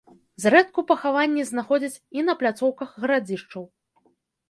Зрэдку 0.45 0.83
пахаванні 0.91 1.45
знаходзяць 1.51 2.01
і 2.21 2.27
на 2.33 2.39
пляцоўках 2.43 2.89
гарадзішчаў. 3.07 3.73